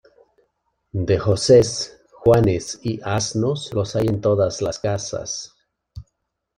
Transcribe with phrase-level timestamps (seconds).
[1.07, 5.55] De Josés, Juanes y asnos, los hay en todas las casas.